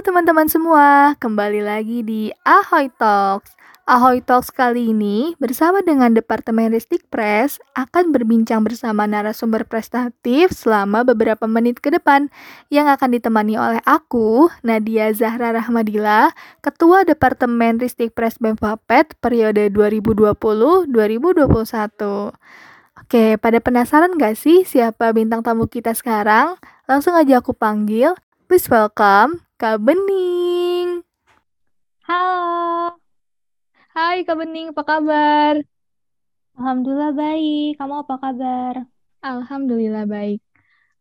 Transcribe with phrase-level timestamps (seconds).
[0.00, 3.52] Teman-teman semua, kembali lagi di Ahoy Talks.
[3.84, 11.04] Ahoy Talks kali ini bersama dengan Departemen Ristik Press akan berbincang bersama narasumber prestatif selama
[11.04, 12.32] beberapa menit ke depan
[12.72, 16.32] yang akan ditemani oleh aku, Nadia Zahra Rahmadila,
[16.64, 20.88] Ketua Departemen Ristik Press Bemfapet periode 2020-2021.
[23.04, 26.56] Oke, pada penasaran gak sih siapa bintang tamu kita sekarang?
[26.88, 28.16] Langsung aja aku panggil.
[28.48, 31.04] Please welcome Kak Bening.
[32.08, 32.96] Halo,
[33.92, 35.54] Hai Kak Bening, apa kabar?
[36.56, 37.76] Alhamdulillah baik.
[37.76, 38.74] Kamu apa kabar?
[39.20, 40.40] Alhamdulillah baik.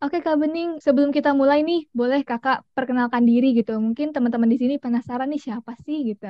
[0.03, 3.79] Oke Kak Bening, sebelum kita mulai nih, boleh Kakak perkenalkan diri gitu.
[3.79, 6.27] Mungkin teman-teman di sini penasaran nih siapa sih gitu.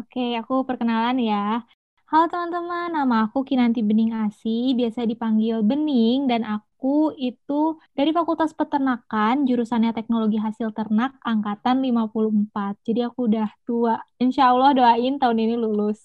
[0.00, 1.60] Oke, aku perkenalan ya.
[2.08, 6.73] Halo teman-teman, nama aku Kinanti Bening Asi, biasa dipanggil Bening, dan aku
[7.16, 12.76] itu dari Fakultas Peternakan, jurusannya Teknologi Hasil Ternak, Angkatan 54.
[12.84, 13.96] Jadi aku udah tua.
[14.20, 16.00] Insya Allah doain tahun ini lulus.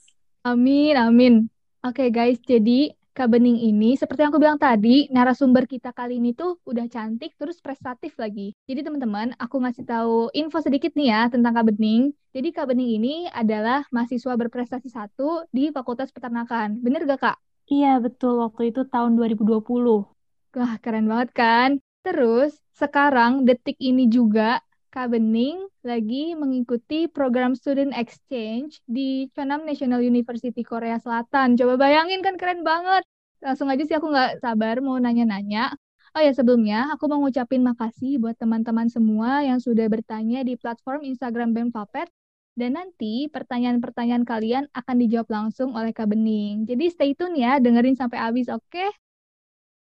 [0.48, 1.52] Amin, amin.
[1.84, 6.32] Oke guys, jadi Kak Bening ini, seperti yang aku bilang tadi, narasumber kita kali ini
[6.32, 8.56] tuh udah cantik, terus prestatif lagi.
[8.64, 12.16] Jadi teman-teman, aku ngasih tahu info sedikit nih ya tentang Kak Bening.
[12.32, 16.80] Jadi Kak Bening ini adalah mahasiswa berprestasi satu di Fakultas Peternakan.
[16.80, 17.38] Bener gak Kak?
[17.68, 18.40] Iya, betul.
[18.40, 20.19] Waktu itu tahun 2020.
[20.60, 21.70] Wah, keren banget kan?
[22.04, 24.60] Terus, sekarang detik ini juga
[24.92, 25.56] Kak Bening
[25.88, 31.56] lagi mengikuti program Student Exchange di Chonam National University Korea Selatan.
[31.56, 33.08] Coba bayangin kan keren banget.
[33.40, 35.80] Langsung aja sih aku nggak sabar mau nanya-nanya.
[36.12, 41.08] Oh ya sebelumnya aku mau ngucapin makasih buat teman-teman semua yang sudah bertanya di platform
[41.08, 42.12] Instagram BEM Papet.
[42.60, 46.68] Dan nanti pertanyaan-pertanyaan kalian akan dijawab langsung oleh Kak Bening.
[46.68, 48.68] Jadi stay tune ya, dengerin sampai habis, oke?
[48.68, 48.90] Okay?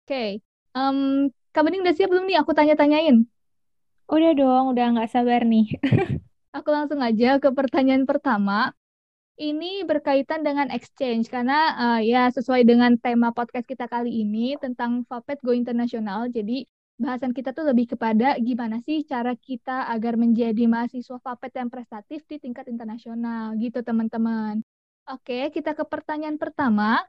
[0.05, 0.54] Oke, okay.
[0.75, 3.23] Um, Kak Bening udah siap belum nih aku tanya-tanyain?
[4.11, 5.81] Udah dong, udah nggak sabar nih.
[6.55, 8.71] Aku langsung aja ke pertanyaan pertama.
[9.35, 15.03] Ini berkaitan dengan exchange karena uh, ya sesuai dengan tema podcast kita kali ini tentang
[15.11, 16.31] Fapet Go Internasional.
[16.31, 16.63] Jadi
[16.95, 22.23] bahasan kita tuh lebih kepada gimana sih cara kita agar menjadi mahasiswa Fapet yang prestatif
[22.31, 24.63] di tingkat internasional gitu teman-teman.
[25.11, 27.03] Oke, kita ke pertanyaan pertama.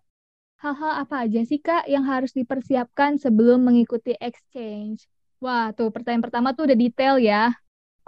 [0.64, 5.06] Hal-hal apa aja sih Kak yang harus dipersiapkan sebelum mengikuti exchange?
[5.44, 7.54] Wah, tuh pertanyaan pertama tuh udah detail ya.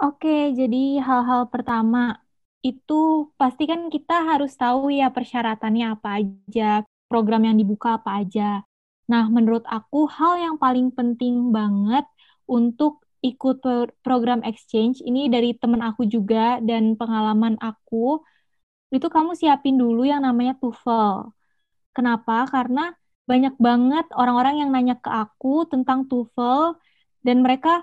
[0.00, 2.18] Oke, jadi hal-hal pertama
[2.64, 8.64] itu pasti kan kita harus tahu ya persyaratannya apa aja, program yang dibuka apa aja.
[9.12, 12.04] Nah, menurut aku hal yang paling penting banget
[12.48, 13.60] untuk ikut
[14.06, 18.22] program exchange ini dari temen aku juga dan pengalaman aku
[18.94, 21.37] itu kamu siapin dulu yang namanya TOEFL.
[21.98, 22.46] Kenapa?
[22.46, 22.94] Karena
[23.26, 26.78] banyak banget orang-orang yang nanya ke aku tentang TOEFL
[27.26, 27.82] dan mereka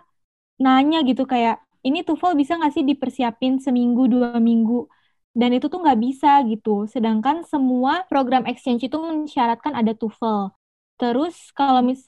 [0.55, 4.87] nanya gitu kayak ini TOEFL bisa nggak sih dipersiapin seminggu dua minggu?
[5.35, 6.87] Dan itu tuh nggak bisa gitu.
[6.87, 10.55] Sedangkan semua program exchange itu mensyaratkan ada TOEFL.
[10.95, 12.07] Terus kalau mis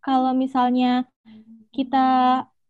[0.00, 1.04] kalau misalnya
[1.76, 2.08] kita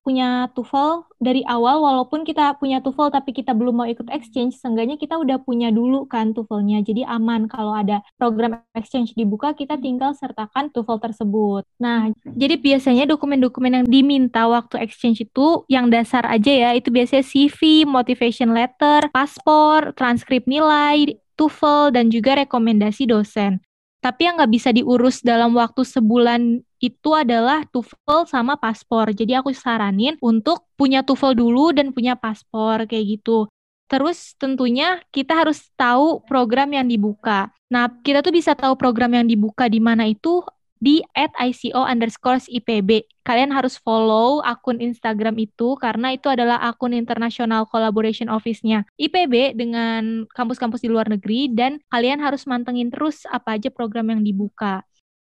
[0.02, 4.98] punya TOEFL dari awal walaupun kita punya TOEFL tapi kita belum mau ikut exchange seenggaknya
[4.98, 6.82] kita udah punya dulu kan TOEFL-nya.
[6.82, 11.62] Jadi aman kalau ada program exchange dibuka kita tinggal sertakan TOEFL tersebut.
[11.78, 17.22] Nah jadi biasanya dokumen-dokumen yang diminta waktu exchange itu yang dasar aja ya itu biasanya
[17.22, 23.62] CV, motivation letter, paspor, transkrip nilai, TOEFL dan juga rekomendasi dosen.
[24.02, 29.14] Tapi yang nggak bisa diurus dalam waktu sebulan itu adalah TOEFL sama paspor.
[29.14, 33.46] Jadi aku saranin untuk punya TOEFL dulu dan punya paspor kayak gitu.
[33.86, 37.54] Terus tentunya kita harus tahu program yang dibuka.
[37.70, 40.42] Nah, kita tuh bisa tahu program yang dibuka di mana itu
[40.82, 43.06] di at ICO underscore IPB.
[43.22, 50.26] Kalian harus follow akun Instagram itu karena itu adalah akun International Collaboration Office-nya IPB dengan
[50.34, 54.82] kampus-kampus di luar negeri dan kalian harus mantengin terus apa aja program yang dibuka.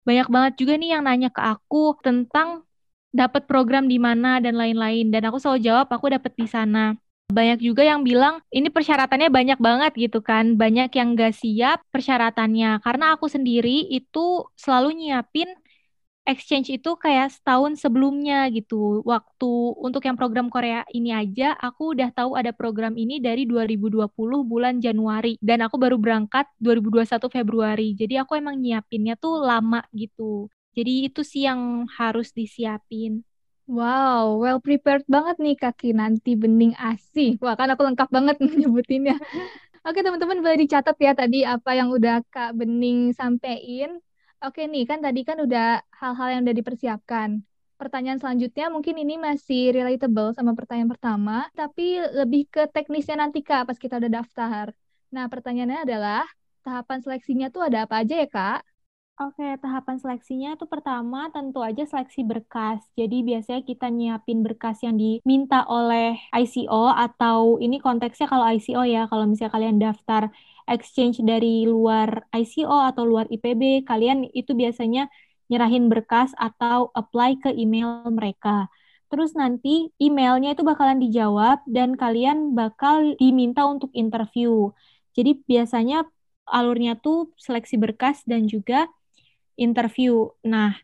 [0.07, 2.63] Banyak banget juga nih yang nanya ke aku tentang
[3.11, 5.11] dapat program di mana dan lain-lain.
[5.11, 6.95] Dan aku selalu jawab aku dapat di sana.
[7.27, 10.55] Banyak juga yang bilang ini persyaratannya banyak banget gitu kan.
[10.55, 12.79] Banyak yang gak siap persyaratannya.
[12.79, 15.51] Karena aku sendiri itu selalu nyiapin
[16.27, 22.11] exchange itu kayak setahun sebelumnya gitu waktu untuk yang program Korea ini aja aku udah
[22.11, 24.11] tahu ada program ini dari 2020
[24.43, 30.51] bulan Januari dan aku baru berangkat 2021 Februari jadi aku emang nyiapinnya tuh lama gitu
[30.75, 33.23] jadi itu sih yang harus disiapin
[33.67, 37.35] Wow, well prepared banget nih kaki nanti bening asi.
[37.43, 39.19] Wah, kan aku lengkap banget nyebutinnya.
[39.87, 43.99] Oke, teman-teman boleh dicatat ya tadi apa yang udah Kak Bening sampein.
[44.45, 47.29] Oke nih, kan tadi kan udah hal-hal yang udah dipersiapkan.
[47.77, 53.69] pertanyaan selanjutnya mungkin ini masih relatable sama pertanyaan pertama, tapi lebih ke teknisnya nanti Kak
[53.69, 54.73] pas kita udah daftar.
[55.13, 56.25] Nah, pertanyaannya adalah
[56.65, 58.65] tahapan seleksinya tuh ada apa aja ya Kak?
[59.17, 62.85] Oke, tahapan seleksinya itu pertama tentu aja seleksi berkas.
[62.93, 69.09] Jadi biasanya kita nyiapin berkas yang diminta oleh ICO atau ini konteksnya kalau ICO ya,
[69.09, 70.29] kalau misalnya kalian daftar
[70.67, 75.07] exchange dari luar ICO atau luar IPB, kalian itu biasanya
[75.47, 78.67] nyerahin berkas atau apply ke email mereka.
[79.07, 84.75] Terus nanti emailnya itu bakalan dijawab dan kalian bakal diminta untuk interview.
[85.15, 86.03] Jadi biasanya
[86.43, 88.91] alurnya tuh seleksi berkas dan juga
[89.55, 90.27] interview.
[90.43, 90.75] Nah,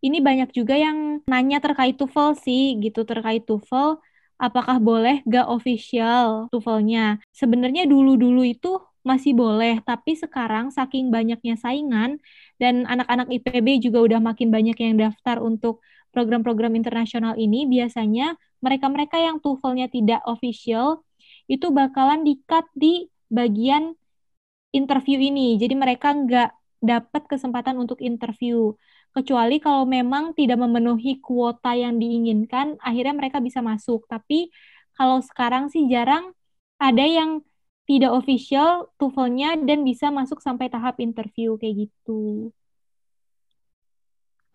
[0.00, 4.00] ini banyak juga yang nanya terkait TOEFL sih, gitu terkait TOEFL.
[4.40, 7.20] Apakah boleh gak official TOEFL-nya?
[7.32, 12.20] Sebenarnya dulu-dulu itu masih boleh, tapi sekarang saking banyaknya saingan
[12.60, 15.80] dan anak-anak IPB juga udah makin banyak yang daftar untuk
[16.12, 21.06] program-program internasional ini, biasanya mereka-mereka yang TOEFL-nya tidak official
[21.48, 23.96] itu bakalan di-cut di bagian
[24.70, 25.56] interview ini.
[25.56, 26.50] Jadi mereka nggak
[26.82, 28.74] dapat kesempatan untuk interview.
[29.10, 34.06] Kecuali kalau memang tidak memenuhi kuota yang diinginkan, akhirnya mereka bisa masuk.
[34.06, 34.54] Tapi
[34.94, 36.30] kalau sekarang sih jarang
[36.78, 37.42] ada yang
[37.88, 42.54] tidak official TOEFL-nya dan bisa masuk sampai tahap interview kayak gitu.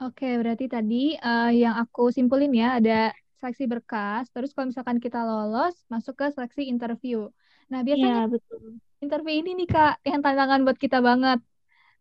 [0.04, 5.24] Oke, berarti tadi uh, yang aku simpulin ya ada seleksi berkas, terus kalau misalkan kita
[5.24, 7.32] lolos masuk ke seleksi interview.
[7.72, 8.80] Nah, biasanya ya, betul.
[9.00, 11.40] interview ini nih Kak yang tantangan buat kita banget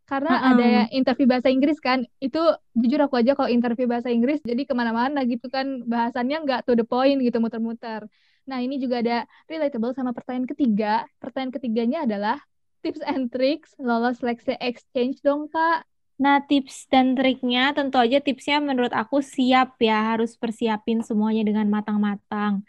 [0.05, 0.51] karena uh -uh.
[0.53, 2.41] ada interview bahasa Inggris kan itu
[2.77, 6.77] jujur aku aja kalau interview bahasa Inggris jadi ke mana-mana gitu kan bahasannya nggak to
[6.77, 8.05] the point gitu muter-muter
[8.45, 9.19] nah ini juga ada
[9.49, 12.37] relatable sama pertanyaan ketiga pertanyaan ketiganya adalah
[12.85, 18.63] tips and tricks lolos seleksi exchange dong kak Nah, tips dan triknya tentu aja tipsnya
[18.63, 22.63] menurut aku siap ya, harus persiapin semuanya dengan matang-matang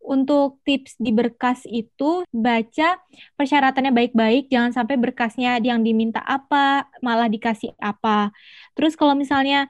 [0.00, 2.96] untuk tips di berkas itu baca
[3.36, 8.32] persyaratannya baik-baik, jangan sampai berkasnya yang diminta apa malah dikasih apa.
[8.72, 9.68] Terus kalau misalnya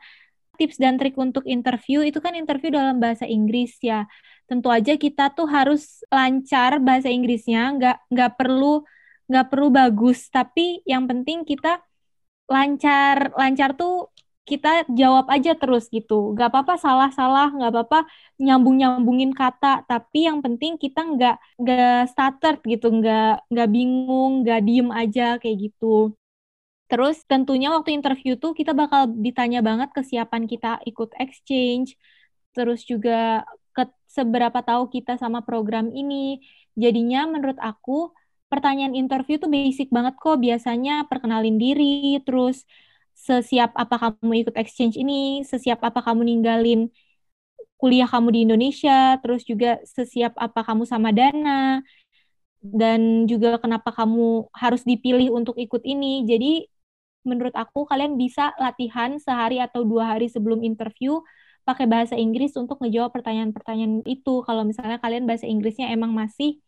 [0.54, 4.06] tips dan trik untuk interview itu kan interview dalam bahasa Inggris ya.
[4.50, 8.82] Tentu aja kita tuh harus lancar bahasa Inggrisnya, nggak nggak perlu
[9.30, 11.78] nggak perlu bagus, tapi yang penting kita
[12.54, 14.10] lancar lancar tuh
[14.50, 14.68] kita
[15.00, 16.34] jawab aja terus gitu.
[16.34, 17.98] Gak apa-apa salah-salah, gak apa-apa
[18.42, 24.88] nyambung-nyambungin kata, tapi yang penting kita nggak nggak starter gitu, nggak nggak bingung, nggak diem
[24.90, 26.10] aja kayak gitu.
[26.90, 31.94] Terus tentunya waktu interview tuh kita bakal ditanya banget kesiapan kita ikut exchange,
[32.54, 33.46] terus juga
[34.10, 36.42] seberapa tahu kita sama program ini.
[36.74, 38.10] Jadinya menurut aku
[38.50, 40.42] pertanyaan interview tuh basic banget kok.
[40.42, 42.66] Biasanya perkenalin diri, terus
[43.14, 46.90] sesiap apa kamu ikut exchange ini, sesiap apa kamu ninggalin
[47.80, 51.80] kuliah kamu di Indonesia, terus juga sesiap apa kamu sama Dana,
[52.60, 56.28] dan juga kenapa kamu harus dipilih untuk ikut ini.
[56.28, 56.68] Jadi
[57.24, 61.20] menurut aku kalian bisa latihan sehari atau dua hari sebelum interview
[61.70, 64.42] pakai bahasa Inggris untuk ngejawab pertanyaan-pertanyaan itu.
[64.46, 66.58] Kalau misalnya kalian bahasa Inggrisnya emang masih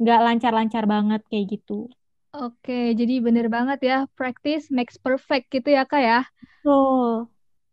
[0.00, 1.92] nggak lancar-lancar banget kayak gitu.
[2.30, 6.18] Oke, jadi bener banget ya, practice makes perfect gitu ya Kak ya.
[6.40, 7.28] Betul.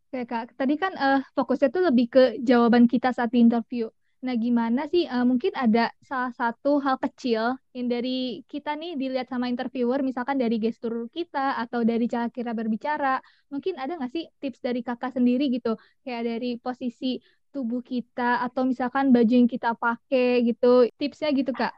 [0.07, 3.91] Oke Kak, tadi kan uh, fokusnya tuh lebih ke jawaban kita saat di interview.
[4.17, 9.29] Nah, gimana sih uh, mungkin ada salah satu hal kecil yang dari kita nih dilihat
[9.29, 13.21] sama interviewer, misalkan dari gestur kita atau dari cara kita berbicara,
[13.53, 17.21] mungkin ada nggak sih tips dari kakak sendiri gitu, kayak dari posisi
[17.53, 21.77] tubuh kita atau misalkan baju yang kita pakai gitu, tipsnya gitu Kak?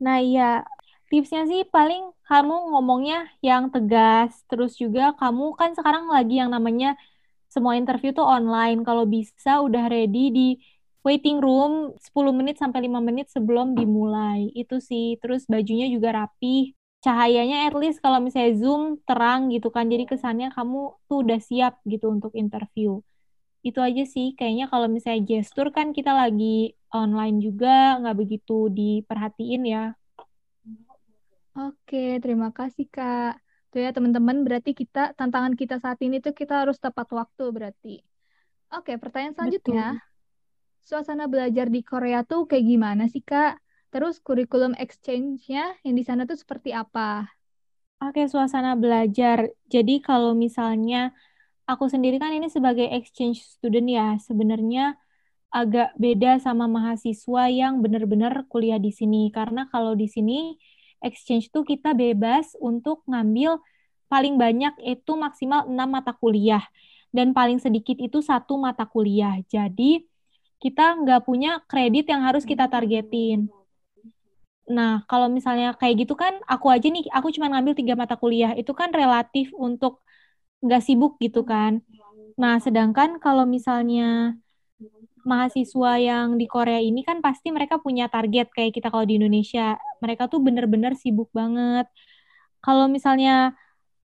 [0.00, 0.64] Nah, iya,
[1.12, 6.96] tipsnya sih paling kamu ngomongnya yang tegas, terus juga kamu kan sekarang lagi yang namanya
[7.52, 8.84] semua interview tuh online.
[8.88, 10.48] Kalau bisa udah ready di
[11.06, 14.50] waiting room 10 menit sampai 5 menit sebelum dimulai.
[14.58, 15.16] Itu sih.
[15.22, 16.74] Terus bajunya juga rapi.
[17.06, 19.86] Cahayanya at least kalau misalnya Zoom terang gitu kan.
[19.86, 22.98] Jadi kesannya kamu tuh udah siap gitu untuk interview.
[23.62, 24.34] Itu aja sih.
[24.34, 29.84] Kayaknya kalau misalnya gestur kan kita lagi online juga nggak begitu diperhatiin ya
[31.56, 33.40] Oke, terima kasih Kak.
[33.72, 38.04] Tuh ya teman-teman, berarti kita tantangan kita saat ini tuh kita harus tepat waktu berarti.
[38.76, 39.96] Oke, pertanyaan selanjutnya.
[39.96, 40.15] Betul.
[40.88, 43.52] Suasana belajar di Korea tuh kayak gimana sih Kak?
[43.92, 47.08] Terus kurikulum exchange-nya yang di sana tuh seperti apa?
[48.04, 49.38] Oke, suasana belajar.
[49.72, 51.16] Jadi kalau misalnya
[51.70, 55.00] aku sendiri kan ini sebagai exchange student ya, sebenarnya
[55.52, 59.32] agak beda sama mahasiswa yang benar-benar kuliah di sini.
[59.32, 60.54] Karena kalau di sini
[61.02, 63.58] exchange tuh kita bebas untuk ngambil
[64.12, 66.64] paling banyak itu maksimal 6 mata kuliah.
[67.16, 69.40] dan paling sedikit itu satu mata kuliah.
[69.48, 70.04] Jadi
[70.62, 73.48] kita nggak punya kredit yang harus kita targetin.
[74.66, 78.50] Nah, kalau misalnya kayak gitu kan, aku aja nih, aku cuma ngambil tiga mata kuliah,
[78.58, 80.02] itu kan relatif untuk
[80.64, 81.84] nggak sibuk gitu kan.
[82.34, 84.34] Nah, sedangkan kalau misalnya
[85.26, 89.78] mahasiswa yang di Korea ini kan pasti mereka punya target kayak kita kalau di Indonesia.
[90.02, 91.86] Mereka tuh bener-bener sibuk banget.
[92.62, 93.54] Kalau misalnya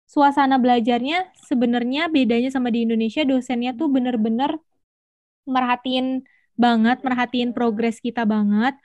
[0.10, 4.60] suasana belajarnya sebenarnya bedanya sama di Indonesia, dosennya tuh bener-bener
[5.46, 6.26] merhatiin
[6.62, 8.78] banget, merhatiin progres kita banget.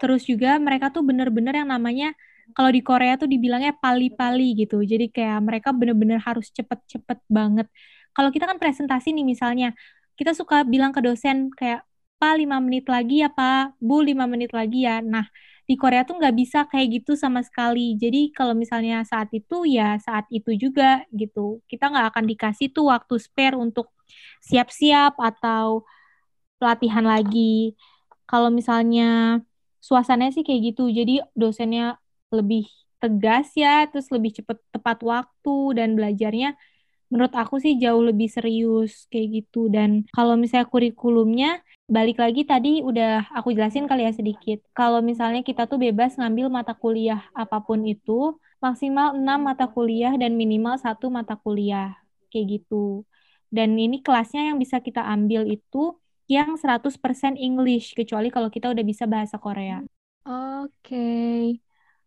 [0.00, 2.12] Terus juga mereka tuh bener-bener yang namanya
[2.52, 4.84] kalau di Korea tuh dibilangnya pali-pali gitu.
[4.84, 7.66] Jadi kayak mereka bener-bener harus cepet-cepet banget.
[8.12, 9.72] Kalau kita kan presentasi nih misalnya,
[10.20, 11.82] kita suka bilang ke dosen kayak,
[12.20, 15.02] Pak, lima menit lagi ya Pak, Bu, lima menit lagi ya.
[15.02, 15.26] Nah,
[15.64, 17.96] di Korea tuh nggak bisa kayak gitu sama sekali.
[17.96, 21.64] Jadi kalau misalnya saat itu ya saat itu juga gitu.
[21.64, 23.88] Kita nggak akan dikasih tuh waktu spare untuk
[24.44, 25.88] siap-siap atau
[26.64, 27.76] pelatihan lagi.
[28.24, 29.36] Kalau misalnya
[29.84, 30.88] suasananya sih kayak gitu.
[30.88, 32.00] Jadi dosennya
[32.32, 32.64] lebih
[32.96, 36.56] tegas ya, terus lebih cepat tepat waktu dan belajarnya
[37.12, 39.68] menurut aku sih jauh lebih serius kayak gitu.
[39.68, 44.64] Dan kalau misalnya kurikulumnya balik lagi tadi udah aku jelasin kali ya sedikit.
[44.72, 50.16] Kalau misalnya kita tuh bebas ngambil mata kuliah apa pun itu, maksimal 6 mata kuliah
[50.16, 51.92] dan minimal satu mata kuliah
[52.32, 53.04] kayak gitu.
[53.52, 55.94] Dan ini kelasnya yang bisa kita ambil itu
[56.30, 59.84] yang 100% English, kecuali kalau kita udah bisa bahasa Korea.
[60.24, 60.64] Oke.
[60.80, 61.40] Okay.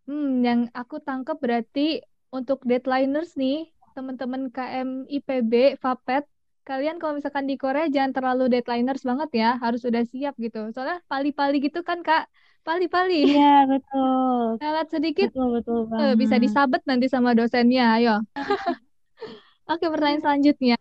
[0.08, 6.26] Hmm, yang aku tangkap berarti untuk deadlineers nih, teman-teman KM IPB, FAPET,
[6.64, 10.72] kalian kalau misalkan di Korea jangan terlalu deadlineers banget ya, harus udah siap gitu.
[10.74, 12.32] Soalnya pali-pali gitu kan, Kak.
[12.66, 13.36] Pali-pali.
[13.36, 14.44] Iya, betul.
[14.64, 16.16] Telat sedikit, betul, betul banget.
[16.20, 18.16] bisa disabet nanti sama dosennya, ayo.
[19.72, 20.80] Oke, pertanyaan selanjutnya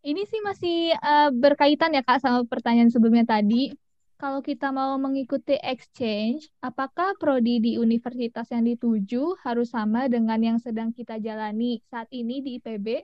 [0.00, 3.72] ini sih masih uh, berkaitan ya Kak sama pertanyaan sebelumnya tadi.
[4.20, 10.58] Kalau kita mau mengikuti exchange, apakah prodi di universitas yang dituju harus sama dengan yang
[10.60, 13.00] sedang kita jalani saat ini di IPB?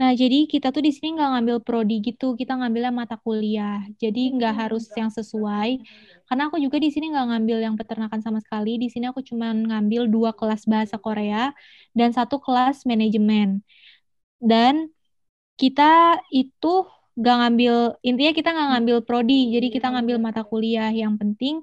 [0.00, 3.84] Nah, jadi kita tuh di sini nggak ngambil prodi gitu, kita ngambilnya mata kuliah.
[4.00, 4.62] Jadi nggak hmm.
[4.64, 5.70] harus yang sesuai.
[6.26, 8.80] Karena aku juga di sini nggak ngambil yang peternakan sama sekali.
[8.80, 11.52] Di sini aku cuma ngambil dua kelas bahasa Korea
[11.94, 13.62] dan satu kelas manajemen.
[14.40, 14.88] Dan
[15.60, 16.88] kita itu
[17.20, 19.52] gak ngambil intinya kita nggak ngambil prodi.
[19.52, 21.60] Jadi kita ngambil mata kuliah yang penting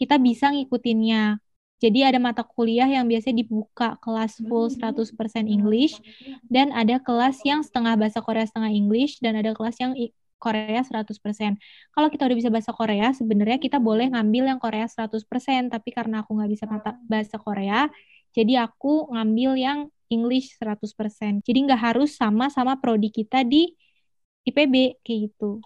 [0.00, 1.38] kita bisa ngikutinnya.
[1.82, 6.00] Jadi ada mata kuliah yang biasanya dibuka kelas full 100% English
[6.48, 9.92] dan ada kelas yang setengah bahasa Korea setengah English dan ada kelas yang
[10.40, 11.60] Korea 100%.
[11.92, 16.24] Kalau kita udah bisa bahasa Korea, sebenarnya kita boleh ngambil yang Korea 100%, tapi karena
[16.24, 17.88] aku nggak bisa mata bahasa Korea,
[18.36, 19.78] jadi aku ngambil yang
[20.14, 21.42] English 100%.
[21.42, 23.74] Jadi nggak harus sama-sama prodi kita di
[24.46, 25.58] IPB kayak gitu.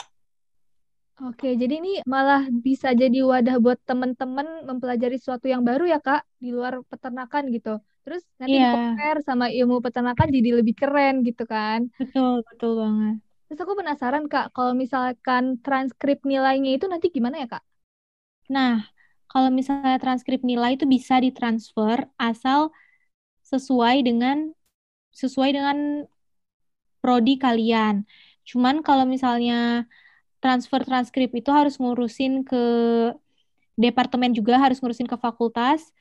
[1.18, 6.22] Oke, jadi ini malah bisa jadi wadah buat teman-teman mempelajari sesuatu yang baru ya kak
[6.38, 7.82] di luar peternakan gitu.
[8.06, 8.94] Terus nanti yeah.
[8.94, 11.90] di sama ilmu peternakan jadi lebih keren gitu kan?
[11.98, 13.18] Betul, betul banget.
[13.50, 17.66] Terus aku penasaran kak, kalau misalkan transkrip nilainya itu nanti gimana ya kak?
[18.54, 18.86] Nah,
[19.26, 22.70] kalau misalnya transkrip nilai itu bisa ditransfer asal
[23.48, 24.52] sesuai dengan
[25.12, 26.04] sesuai dengan
[27.00, 28.04] prodi kalian.
[28.44, 29.88] Cuman kalau misalnya
[30.44, 32.64] transfer transkrip itu harus ngurusin ke
[33.78, 35.94] departemen juga, harus ngurusin ke fakultas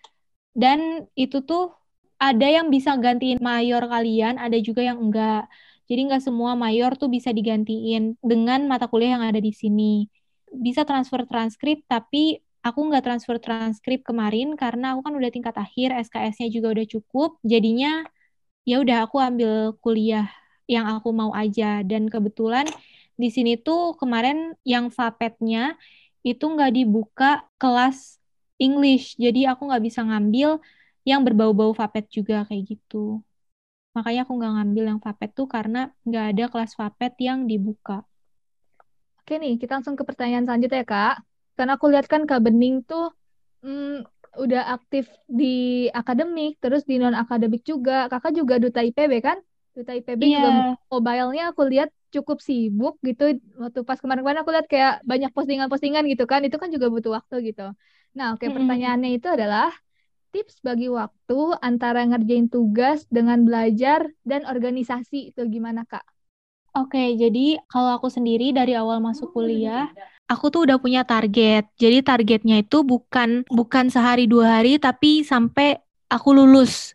[0.57, 1.73] dan itu tuh
[2.17, 5.45] ada yang bisa gantiin mayor kalian, ada juga yang enggak.
[5.85, 10.09] Jadi nggak semua mayor tuh bisa digantiin dengan mata kuliah yang ada di sini.
[10.49, 15.95] Bisa transfer transkrip, tapi aku nggak transfer transkrip kemarin karena aku kan udah tingkat akhir,
[15.95, 17.29] SKS-nya juga udah cukup.
[17.41, 18.03] Jadinya
[18.67, 20.27] ya udah aku ambil kuliah
[20.67, 22.67] yang aku mau aja dan kebetulan
[23.15, 25.79] di sini tuh kemarin yang FAPET-nya
[26.21, 28.19] itu nggak dibuka kelas
[28.59, 30.59] English, jadi aku nggak bisa ngambil
[31.07, 33.23] yang berbau-bau FAPET juga kayak gitu.
[33.95, 38.03] Makanya aku nggak ngambil yang FAPET tuh karena nggak ada kelas FAPET yang dibuka.
[39.23, 41.15] Oke nih, kita langsung ke pertanyaan selanjutnya ya, Kak
[41.57, 43.09] karena aku lihat kan Kak Bening tuh
[43.65, 44.05] hmm,
[44.37, 48.05] udah aktif di akademik, terus di non akademik juga.
[48.07, 49.41] Kakak juga duta IPB kan?
[49.73, 50.31] Duta IPB yeah.
[50.37, 50.49] juga
[50.93, 53.41] mobile-nya aku lihat cukup sibuk gitu.
[53.57, 56.45] Waktu pas kemarin-kemarin aku lihat kayak banyak postingan-postingan gitu kan.
[56.45, 57.73] Itu kan juga butuh waktu gitu.
[58.13, 58.57] Nah, oke okay, mm -hmm.
[58.61, 59.73] pertanyaannya itu adalah
[60.29, 66.05] tips bagi waktu antara ngerjain tugas dengan belajar dan organisasi itu gimana Kak?
[66.77, 69.89] Oke, okay, jadi kalau aku sendiri dari awal masuk kuliah,
[70.27, 71.67] aku tuh udah punya target.
[71.79, 75.79] Jadi targetnya itu bukan bukan sehari dua hari tapi sampai
[76.11, 76.91] aku lulus.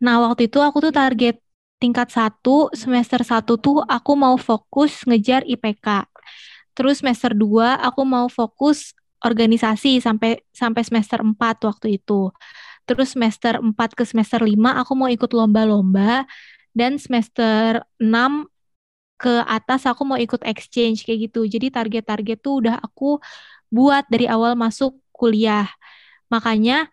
[0.00, 1.40] Nah, waktu itu aku tuh target
[1.80, 6.04] tingkat satu, semester satu tuh aku mau fokus ngejar IPK.
[6.76, 8.92] Terus semester 2 aku mau fokus
[9.24, 12.28] organisasi sampai sampai semester 4 waktu itu.
[12.84, 16.28] Terus semester 4 ke semester 5 aku mau ikut lomba-lomba
[16.76, 18.44] dan semester 6
[19.20, 21.40] ke atas aku mau ikut exchange kayak gitu.
[21.48, 23.18] Jadi target-target tuh udah aku
[23.72, 25.68] buat dari awal masuk kuliah.
[26.32, 26.88] Makanya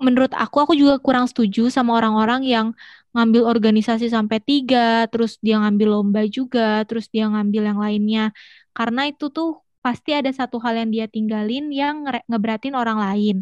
[0.00, 2.66] menurut aku aku juga kurang setuju sama orang-orang yang
[3.14, 8.22] ngambil organisasi sampai tiga, terus dia ngambil lomba juga, terus dia ngambil yang lainnya.
[8.74, 13.36] Karena itu tuh pasti ada satu hal yang dia tinggalin yang ngeberatin orang lain.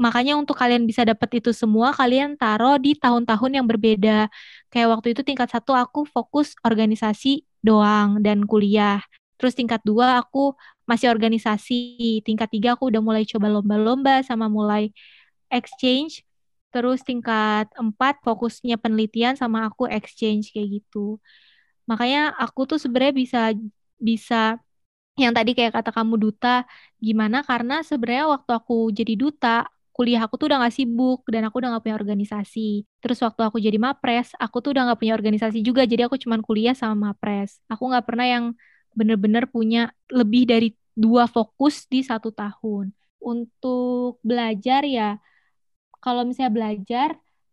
[0.00, 4.32] Makanya untuk kalian bisa dapat itu semua, kalian taruh di tahun-tahun yang berbeda.
[4.72, 9.04] Kayak waktu itu tingkat satu aku fokus organisasi doang dan kuliah.
[9.36, 10.56] Terus tingkat dua aku
[10.88, 12.24] masih organisasi.
[12.24, 14.88] Tingkat tiga aku udah mulai coba lomba-lomba sama mulai
[15.52, 16.24] exchange.
[16.72, 21.20] Terus tingkat empat fokusnya penelitian sama aku exchange kayak gitu.
[21.84, 23.40] Makanya aku tuh sebenarnya bisa
[24.00, 24.56] bisa
[25.20, 26.64] yang tadi kayak kata kamu duta
[26.96, 29.68] gimana karena sebenarnya waktu aku jadi duta
[30.00, 32.88] kuliah aku tuh udah gak sibuk dan aku udah gak punya organisasi.
[33.04, 36.40] Terus waktu aku jadi mapres, aku tuh udah gak punya organisasi juga, jadi aku cuma
[36.40, 37.60] kuliah sama mapres.
[37.68, 38.56] Aku gak pernah yang
[38.96, 42.96] bener-bener punya lebih dari dua fokus di satu tahun.
[43.20, 45.20] Untuk belajar ya,
[46.00, 47.08] kalau misalnya belajar,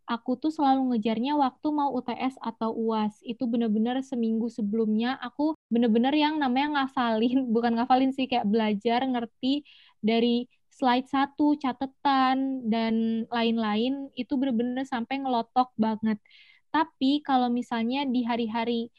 [0.08, 3.20] aku tuh selalu ngejarnya waktu mau UTS atau UAS.
[3.28, 9.68] Itu bener-bener seminggu sebelumnya aku bener-bener yang namanya ngafalin, bukan ngafalin sih kayak belajar ngerti
[10.00, 16.18] dari slide satu, catatan, dan lain-lain itu bener-bener sampai ngelotok banget.
[16.70, 18.94] Tapi kalau misalnya di hari-hari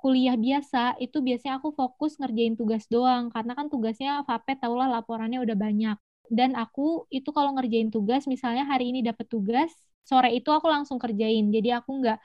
[0.00, 5.38] kuliah biasa, itu biasanya aku fokus ngerjain tugas doang, karena kan tugasnya FAPE tahulah laporannya
[5.44, 5.96] udah banyak.
[6.30, 9.70] Dan aku itu kalau ngerjain tugas misalnya hari ini dapat tugas
[10.06, 11.50] sore itu aku langsung kerjain.
[11.52, 12.18] Jadi aku nggak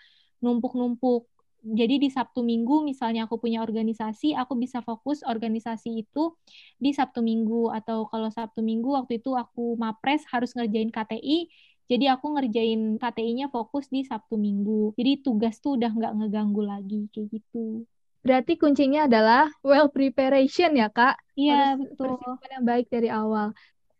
[0.45, 1.27] numpuk-numpuk
[1.65, 6.37] jadi di Sabtu Minggu misalnya aku punya organisasi aku bisa fokus organisasi itu
[6.77, 11.49] di Sabtu Minggu atau kalau Sabtu Minggu waktu itu aku mapres harus ngerjain KTI
[11.89, 17.09] jadi aku ngerjain KTI-nya fokus di Sabtu Minggu jadi tugas tuh udah nggak ngeganggu lagi
[17.09, 17.83] kayak gitu
[18.25, 21.13] Berarti kuncinya adalah well preparation ya, Kak?
[21.37, 22.17] Iya, betul.
[22.17, 23.53] Persiapan yang baik dari awal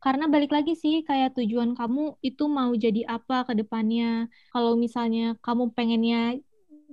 [0.06, 4.30] karena balik lagi sih kayak tujuan kamu itu mau jadi apa ke depannya.
[4.54, 6.38] Kalau misalnya kamu pengennya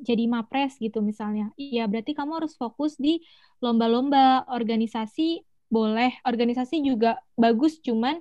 [0.02, 1.54] jadi mapres gitu misalnya.
[1.54, 3.22] Iya, berarti kamu harus fokus di
[3.62, 8.20] lomba-lomba, organisasi boleh, organisasi juga bagus cuman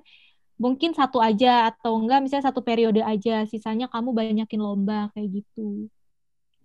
[0.56, 5.90] mungkin satu aja atau enggak misalnya satu periode aja, sisanya kamu banyakin lomba kayak gitu.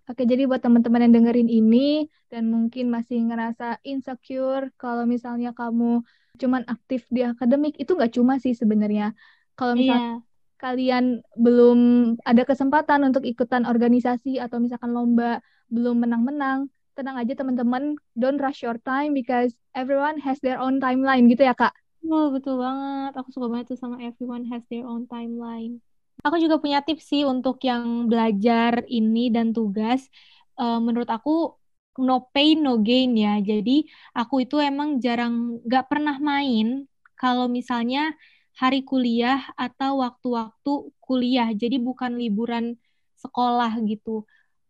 [0.07, 5.99] Oke, jadi buat teman-teman yang dengerin ini dan mungkin masih ngerasa insecure kalau misalnya kamu
[6.39, 9.11] cuman aktif di akademik, itu nggak cuma sih sebenarnya.
[9.57, 10.26] Kalau misalnya yeah.
[10.57, 11.79] Kalian belum
[12.25, 15.39] ada kesempatan untuk ikutan organisasi atau misalkan lomba
[15.69, 21.29] belum menang-menang, tenang aja teman-teman, don't rush your time because everyone has their own timeline
[21.29, 21.73] gitu ya kak.
[22.07, 23.13] Oh, betul banget.
[23.19, 25.83] Aku suka banget tuh sama everyone has their own timeline.
[26.25, 30.09] Aku juga punya tips sih untuk yang belajar ini dan tugas.
[30.57, 31.53] Uh, menurut aku
[32.01, 33.37] no pain no gain ya.
[33.43, 38.13] Jadi aku itu emang jarang gak pernah main kalau misalnya
[38.57, 40.71] hari kuliah atau waktu-waktu
[41.05, 41.49] kuliah.
[41.53, 42.75] Jadi bukan liburan
[43.21, 44.25] sekolah gitu.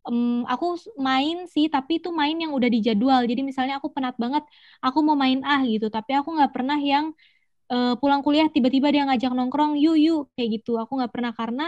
[0.08, 3.24] Um, aku main sih, tapi itu main yang udah dijadwal.
[3.28, 4.44] Jadi misalnya aku penat banget,
[4.84, 5.88] aku mau main ah gitu.
[5.92, 7.16] Tapi aku nggak pernah yang
[7.72, 11.66] uh, pulang kuliah tiba-tiba dia ngajak nongkrong yuk yuk kayak gitu aku nggak pernah karena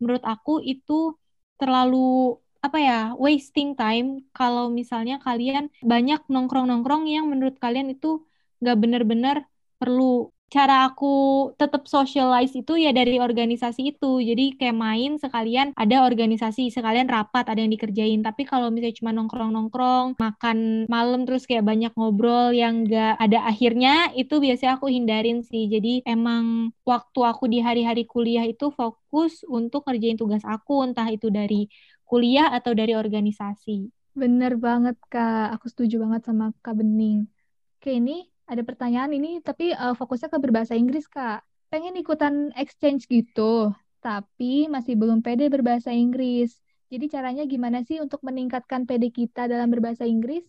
[0.00, 1.14] menurut aku itu
[1.60, 8.24] terlalu apa ya wasting time kalau misalnya kalian banyak nongkrong-nongkrong yang menurut kalian itu
[8.60, 9.36] nggak benar-benar
[9.80, 14.18] perlu cara aku tetap socialize itu ya dari organisasi itu.
[14.18, 18.20] Jadi kayak main sekalian ada organisasi, sekalian rapat ada yang dikerjain.
[18.26, 24.10] Tapi kalau misalnya cuma nongkrong-nongkrong, makan malam terus kayak banyak ngobrol yang gak ada akhirnya,
[24.18, 25.70] itu biasanya aku hindarin sih.
[25.70, 31.30] Jadi emang waktu aku di hari-hari kuliah itu fokus untuk kerjain tugas aku, entah itu
[31.30, 31.70] dari
[32.02, 33.86] kuliah atau dari organisasi.
[34.18, 35.54] Bener banget, Kak.
[35.54, 37.30] Aku setuju banget sama Kak Bening.
[37.78, 43.06] Oke, ini ada pertanyaan ini tapi uh, fokusnya ke berbahasa Inggris kak pengen ikutan exchange
[43.06, 43.70] gitu
[44.02, 46.58] tapi masih belum pede berbahasa Inggris
[46.90, 50.42] jadi caranya gimana sih untuk meningkatkan pede kita dalam berbahasa Inggris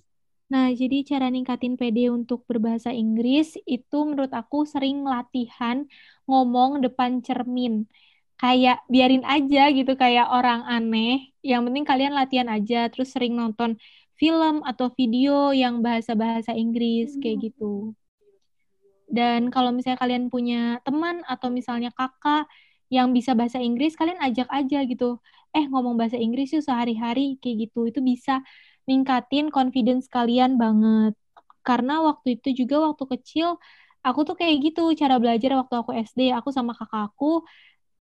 [0.52, 5.88] Nah, jadi cara ningkatin PD untuk berbahasa Inggris itu menurut aku sering latihan
[6.28, 7.88] ngomong depan cermin.
[8.36, 11.32] Kayak biarin aja gitu kayak orang aneh.
[11.40, 13.80] Yang penting kalian latihan aja terus sering nonton
[14.22, 17.46] film atau video yang bahasa-bahasa Inggris kayak hmm.
[17.50, 17.74] gitu.
[19.10, 22.46] Dan kalau misalnya kalian punya teman atau misalnya kakak
[22.94, 25.18] yang bisa bahasa Inggris kalian ajak aja gitu
[25.56, 28.44] eh ngomong bahasa Inggris yuk sehari-hari kayak gitu itu bisa
[28.88, 31.16] ningkatin confidence kalian banget
[31.64, 33.60] karena waktu itu juga waktu kecil
[34.04, 37.48] aku tuh kayak gitu cara belajar waktu aku SD aku sama kakakku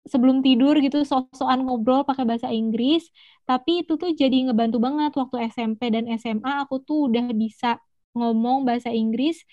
[0.03, 3.07] sebelum tidur gitu sok-sokan ngobrol pakai bahasa Inggris
[3.47, 7.79] tapi itu tuh jadi ngebantu banget waktu SMP dan SMA aku tuh udah bisa
[8.15, 9.43] ngomong bahasa Inggris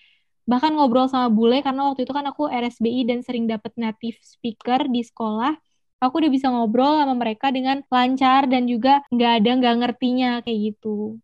[0.45, 4.91] bahkan ngobrol sama bule karena waktu itu kan aku RSBI dan sering dapet native speaker
[4.91, 5.55] di sekolah
[6.01, 10.59] aku udah bisa ngobrol sama mereka dengan lancar dan juga nggak ada nggak ngertinya kayak
[10.75, 11.21] gitu.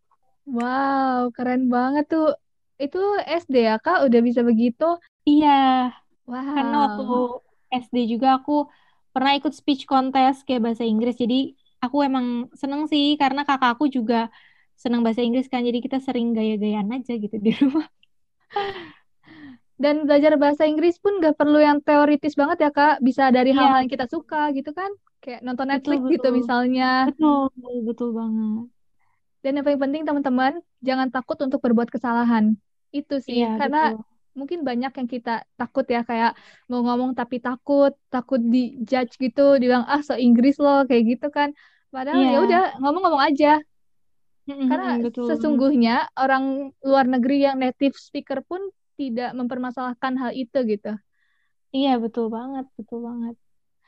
[0.47, 2.37] Wow, keren banget tuh.
[2.77, 4.95] Itu SD ya kak udah bisa begitu?
[5.27, 5.91] Iya.
[6.29, 6.55] Wow.
[6.55, 7.03] Karena waktu
[7.73, 8.69] SD juga aku
[9.17, 11.17] pernah ikut speech contest kayak bahasa Inggris.
[11.17, 14.29] Jadi aku emang seneng sih karena kakak aku juga
[14.77, 15.65] seneng bahasa Inggris kan.
[15.65, 17.89] Jadi kita sering gaya-gayaan aja gitu di rumah.
[19.77, 23.61] Dan belajar bahasa Inggris pun gak perlu yang teoritis banget ya kak, bisa dari iya.
[23.61, 24.89] hal-hal yang kita suka gitu kan,
[25.21, 26.89] kayak nonton Netflix betul, gitu misalnya.
[27.13, 27.53] Betul,
[27.85, 28.73] betul banget.
[29.45, 32.57] Dan yang paling penting teman-teman, jangan takut untuk berbuat kesalahan.
[32.89, 34.16] Itu sih, iya, karena betul.
[34.37, 36.37] Mungkin banyak yang kita takut ya kayak
[36.69, 41.27] mau ngomong tapi takut, takut di judge gitu, dibilang ah so Inggris loh kayak gitu
[41.33, 41.49] kan.
[41.89, 42.39] Padahal ya iya.
[42.45, 43.57] udah ngomong-ngomong aja.
[44.47, 45.27] Karena betul.
[45.27, 48.63] sesungguhnya orang luar negeri yang native speaker pun
[48.95, 50.95] tidak mempermasalahkan hal itu gitu.
[51.75, 53.35] Iya, betul banget, betul banget.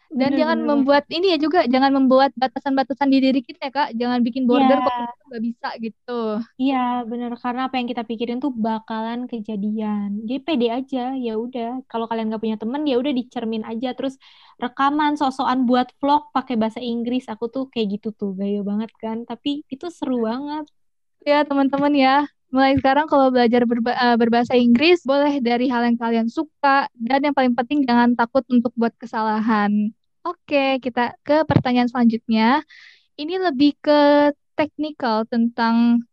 [0.09, 0.69] Dan bener, jangan bener.
[0.73, 4.81] membuat ini ya juga, jangan membuat batasan-batasan di diri kita ya kak, jangan bikin border
[4.81, 4.81] yeah.
[4.81, 6.21] kok nggak bisa gitu.
[6.57, 10.25] Iya, bener karena apa yang kita pikirin tuh bakalan kejadian.
[10.25, 11.85] Jadi pede aja, ya udah.
[11.85, 13.93] Kalau kalian nggak punya temen, ya udah dicermin aja.
[13.93, 14.17] Terus
[14.57, 19.29] rekaman, sosokan buat vlog pakai bahasa Inggris, aku tuh kayak gitu tuh, gaya banget kan.
[19.29, 20.65] Tapi itu seru banget.
[21.21, 25.97] Ya teman-teman ya, mulai sekarang kalau belajar berba uh, berbahasa Inggris boleh dari hal yang
[26.01, 29.93] kalian suka dan yang paling penting jangan takut untuk buat kesalahan.
[30.27, 32.61] Oke, kita ke pertanyaan selanjutnya.
[33.15, 36.03] Ini lebih ke teknikal tentang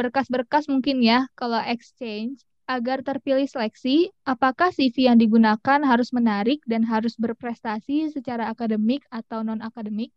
[0.00, 6.64] berkas-berkas um, mungkin ya kalau exchange agar terpilih seleksi, apakah CV yang digunakan harus menarik
[6.64, 10.10] dan harus berprestasi secara akademik atau non akademik?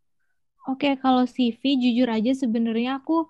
[0.66, 3.28] Oke, kalau CV jujur aja sebenarnya aku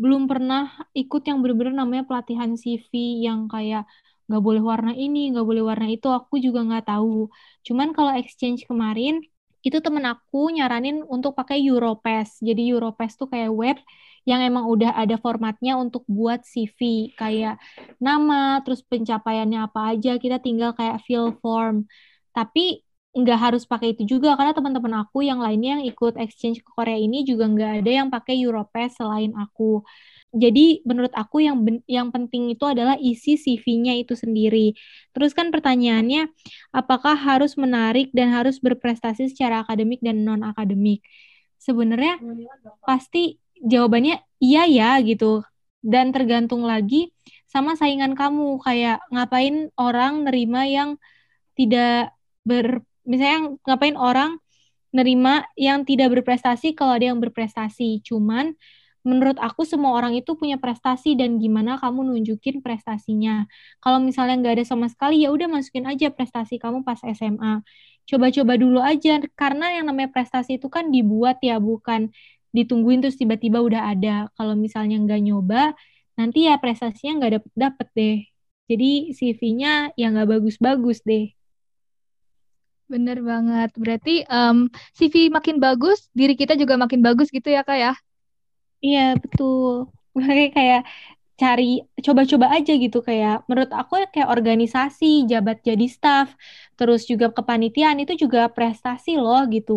[0.00, 3.86] belum pernah ikut yang bener-bener namanya pelatihan CV yang kayak
[4.26, 7.28] nggak boleh warna ini, nggak boleh warna itu, aku juga nggak tahu.
[7.66, 9.20] Cuman kalau exchange kemarin,
[9.62, 12.38] itu temen aku nyaranin untuk pakai Europass.
[12.42, 13.78] Jadi Europass tuh kayak web
[14.22, 17.58] yang emang udah ada formatnya untuk buat CV, kayak
[17.98, 21.86] nama, terus pencapaiannya apa aja, kita tinggal kayak fill form.
[22.30, 26.70] Tapi nggak harus pakai itu juga karena teman-teman aku yang lainnya yang ikut exchange ke
[26.72, 29.84] Korea ini juga nggak ada yang pakai Europass selain aku.
[30.32, 34.72] Jadi menurut aku yang yang penting itu adalah isi CV-nya itu sendiri.
[35.12, 36.32] Terus kan pertanyaannya
[36.72, 41.04] apakah harus menarik dan harus berprestasi secara akademik dan non akademik?
[41.60, 42.16] Sebenarnya
[42.80, 45.44] pasti jawabannya iya ya gitu.
[45.84, 47.12] Dan tergantung lagi
[47.44, 50.96] sama saingan kamu kayak ngapain orang nerima yang
[51.52, 52.16] tidak
[52.48, 54.40] ber misalnya ngapain orang
[54.96, 58.00] nerima yang tidak berprestasi kalau ada yang berprestasi.
[58.00, 58.56] Cuman
[59.02, 63.50] menurut aku semua orang itu punya prestasi dan gimana kamu nunjukin prestasinya.
[63.82, 67.62] Kalau misalnya nggak ada sama sekali ya udah masukin aja prestasi kamu pas SMA.
[68.06, 72.10] Coba-coba dulu aja karena yang namanya prestasi itu kan dibuat ya bukan
[72.54, 74.30] ditungguin terus tiba-tiba udah ada.
[74.38, 75.74] Kalau misalnya nggak nyoba
[76.18, 78.16] nanti ya prestasinya nggak dapet dapet deh.
[78.70, 81.34] Jadi CV-nya ya nggak bagus-bagus deh.
[82.92, 83.70] Bener banget.
[83.74, 87.92] Berarti um, CV makin bagus, diri kita juga makin bagus gitu ya kak ya?
[88.86, 89.72] Iya betul.
[90.16, 90.80] Makanya kayak
[91.40, 91.64] cari
[92.06, 96.28] coba-coba aja gitu kayak menurut aku ya kayak organisasi, jabat jadi staff,
[96.78, 99.72] terus juga kepanitiaan itu juga prestasi loh gitu.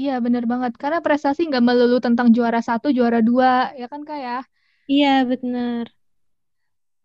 [0.00, 0.72] Iya bener banget.
[0.82, 4.36] Karena prestasi nggak melulu tentang juara satu, juara dua, ya kan kak ya?
[4.92, 5.86] Iya bener.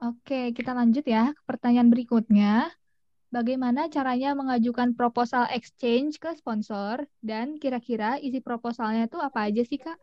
[0.07, 2.51] Oke, kita lanjut ya ke pertanyaan berikutnya
[3.35, 6.95] bagaimana caranya mengajukan proposal exchange ke sponsor
[7.29, 9.97] dan kira-kira isi proposalnya itu apa aja sih Kak?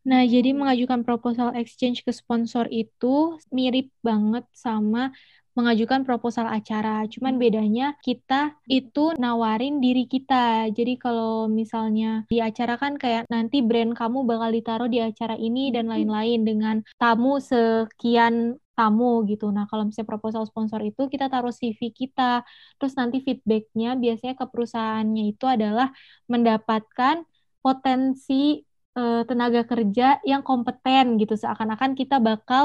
[0.00, 5.12] Nah, jadi mengajukan proposal exchange ke sponsor itu mirip banget sama
[5.52, 7.04] mengajukan proposal acara.
[7.10, 10.70] Cuman bedanya kita itu nawarin diri kita.
[10.70, 15.74] Jadi kalau misalnya di acara kan kayak nanti brand kamu bakal ditaruh di acara ini
[15.74, 19.52] dan lain-lain dengan tamu sekian tamu gitu.
[19.52, 22.40] Nah, kalau misalnya proposal sponsor itu kita taruh CV kita,
[22.80, 25.92] terus nanti feedbacknya biasanya ke perusahaannya itu adalah
[26.32, 27.28] mendapatkan
[27.60, 28.64] potensi
[29.00, 31.34] uh, tenaga kerja yang kompeten gitu.
[31.42, 32.64] Seakan-akan kita bakal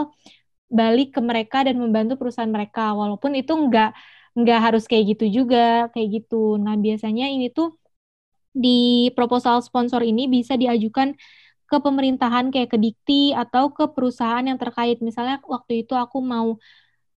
[0.79, 3.89] balik ke mereka dan membantu perusahaan mereka, walaupun itu nggak
[4.39, 6.35] nggak harus kayak gitu juga, kayak gitu.
[6.63, 7.67] Nah, biasanya ini tuh
[8.63, 11.09] di proposal sponsor ini bisa diajukan
[11.69, 14.97] ke pemerintahan kayak ke Dikti atau ke perusahaan yang terkait.
[15.07, 16.47] Misalnya waktu itu aku mau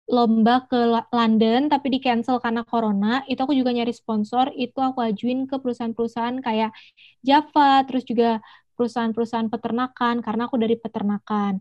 [0.08, 0.80] lomba ke
[1.12, 5.56] London tapi di cancel karena corona, itu aku juga nyari sponsor, itu aku ajuin ke
[5.62, 6.71] perusahaan-perusahaan kayak
[7.27, 8.39] Java, terus juga
[8.78, 11.54] perusahaan-perusahaan peternakan karena aku dari peternakan.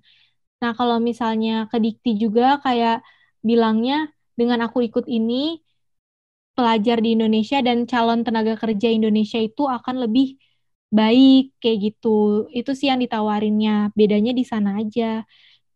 [0.62, 3.04] Nah, kalau misalnya ke Dikti juga kayak
[3.48, 3.94] bilangnya
[4.38, 5.60] dengan aku ikut ini
[6.56, 10.40] pelajar di Indonesia dan calon tenaga kerja Indonesia itu akan lebih
[10.88, 12.48] baik kayak gitu.
[12.52, 13.92] Itu sih yang ditawarinnya.
[13.98, 15.24] Bedanya di sana aja.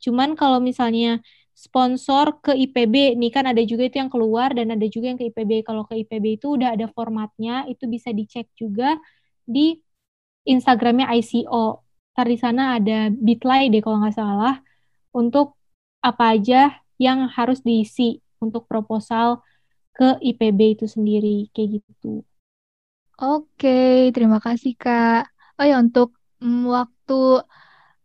[0.05, 1.20] Cuman kalau misalnya
[1.53, 5.29] sponsor ke IPB, nih kan ada juga itu yang keluar dan ada juga yang ke
[5.33, 5.53] IPB.
[5.68, 8.96] Kalau ke IPB itu udah ada formatnya, itu bisa dicek juga
[9.44, 9.76] di
[10.46, 11.85] Instagramnya ICO.
[12.16, 14.55] Ntar di sana ada Bitly deh kalau nggak salah,
[15.14, 15.57] untuk
[16.00, 19.44] apa aja yang harus diisi untuk proposal
[19.96, 22.24] ke IPB itu sendiri, kayak gitu.
[23.20, 25.29] Oke, terima kasih Kak.
[25.61, 27.44] Oh ya, untuk mm, waktu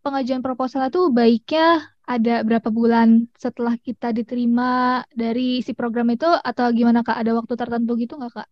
[0.04, 6.68] pengajuan proposal itu baiknya ada berapa bulan setelah kita diterima dari si program itu atau
[6.76, 7.16] gimana Kak?
[7.16, 8.48] Ada waktu tertentu gitu nggak Kak?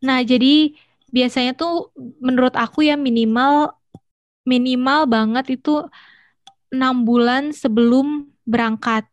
[0.00, 0.72] Nah, jadi
[1.10, 3.74] biasanya tuh menurut aku ya minimal
[4.48, 5.84] minimal banget itu
[6.70, 9.06] enam bulan sebelum berangkat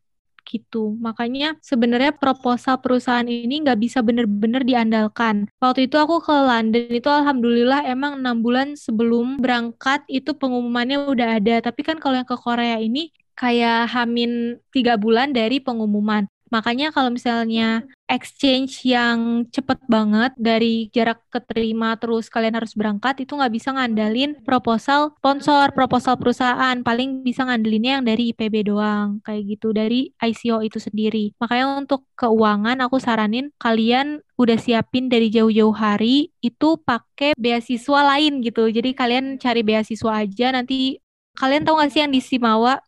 [0.48, 0.96] gitu.
[1.04, 5.52] Makanya sebenarnya proposal perusahaan ini nggak bisa bener-bener diandalkan.
[5.60, 11.44] Waktu itu aku ke London itu alhamdulillah emang enam bulan sebelum berangkat itu pengumumannya udah
[11.44, 11.60] ada.
[11.60, 16.26] Tapi kan kalau yang ke Korea ini kayak hamin tiga bulan dari pengumuman.
[16.50, 23.36] Makanya kalau misalnya exchange yang cepet banget dari jarak keterima terus kalian harus berangkat itu
[23.36, 26.80] nggak bisa ngandalin proposal sponsor, proposal perusahaan.
[26.82, 31.36] Paling bisa ngandelinnya yang dari IPB doang kayak gitu dari ICO itu sendiri.
[31.38, 38.40] Makanya untuk keuangan aku saranin kalian udah siapin dari jauh-jauh hari itu pakai beasiswa lain
[38.46, 38.72] gitu.
[38.72, 41.02] Jadi kalian cari beasiswa aja nanti
[41.38, 42.82] kalian tahu gak sih yang di Simawa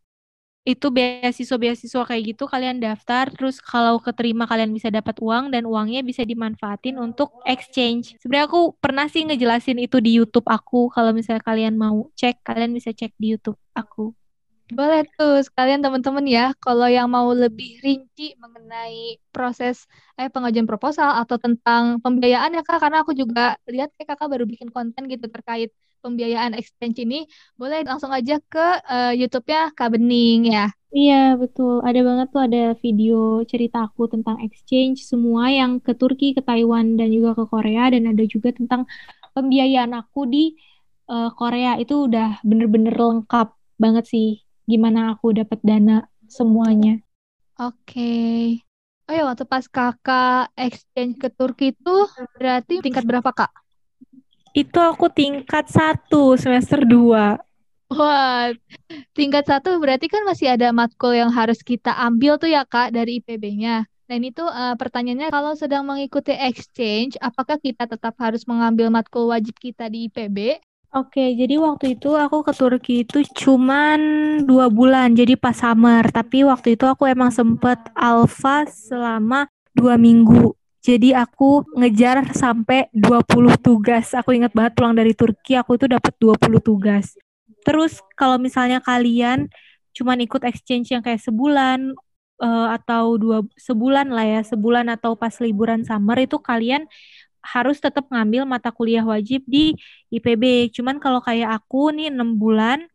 [0.68, 6.04] itu beasiswa-beasiswa kayak gitu kalian daftar terus kalau keterima kalian bisa dapat uang dan uangnya
[6.06, 8.20] bisa dimanfaatin untuk exchange.
[8.22, 10.92] Sebenarnya aku pernah sih ngejelasin itu di YouTube aku.
[10.94, 14.14] Kalau misalnya kalian mau cek, kalian bisa cek di YouTube aku.
[14.70, 21.10] Boleh tuh sekalian teman-teman ya, kalau yang mau lebih rinci mengenai proses eh pengajuan proposal
[21.18, 25.26] atau tentang pembiayaan ya Kak, karena aku juga lihat kayak Kakak baru bikin konten gitu
[25.26, 25.74] terkait
[26.06, 27.26] pembiayaan exchange ini,
[27.58, 30.70] boleh langsung aja ke uh, YouTube-nya Kak Bening ya.
[30.90, 31.86] Iya, betul.
[31.86, 36.98] Ada banget tuh ada video cerita aku tentang exchange semua yang ke Turki, ke Taiwan,
[36.98, 37.94] dan juga ke Korea.
[37.94, 38.90] Dan ada juga tentang
[39.38, 40.58] pembiayaan aku di
[41.12, 41.78] uh, Korea.
[41.78, 47.02] Itu udah bener-bener lengkap banget sih gimana aku dapat dana semuanya.
[47.58, 47.74] Oke.
[47.90, 48.44] Okay.
[49.10, 51.98] Oh ya, waktu pas kakak exchange ke Turki itu
[52.38, 53.50] berarti tingkat berapa kak?
[54.54, 57.42] Itu aku tingkat satu semester dua.
[57.90, 58.54] Wah,
[59.18, 63.18] tingkat satu berarti kan masih ada matkul yang harus kita ambil tuh ya kak dari
[63.18, 63.90] IPB-nya.
[63.90, 69.34] Nah ini tuh uh, pertanyaannya kalau sedang mengikuti exchange, apakah kita tetap harus mengambil matkul
[69.34, 74.00] wajib kita di IPB Oke, jadi waktu itu aku ke Turki itu cuman
[74.42, 76.02] dua bulan, jadi pas summer.
[76.10, 79.46] Tapi waktu itu aku emang sempet alfa selama
[79.78, 80.58] dua minggu.
[80.82, 84.18] Jadi aku ngejar sampai 20 tugas.
[84.18, 87.14] Aku ingat banget pulang dari Turki, aku itu dapat 20 tugas.
[87.62, 89.46] Terus kalau misalnya kalian
[89.94, 91.94] cuman ikut exchange yang kayak sebulan
[92.42, 96.90] uh, atau dua sebulan lah ya, sebulan atau pas liburan summer itu kalian
[97.44, 99.76] harus tetap ngambil mata kuliah wajib di
[100.12, 100.74] IPB.
[100.76, 102.86] Cuman kalau kayak aku nih 6 bulan,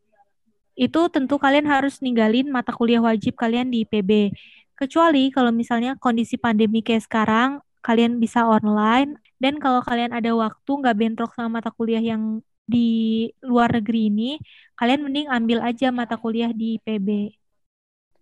[0.75, 4.35] itu tentu kalian harus ninggalin mata kuliah wajib kalian di IPB.
[4.75, 9.21] Kecuali kalau misalnya kondisi pandemi kayak sekarang, kalian bisa online.
[9.39, 14.31] Dan kalau kalian ada waktu nggak bentrok sama mata kuliah yang di luar negeri ini,
[14.75, 17.37] kalian mending ambil aja mata kuliah di IPB.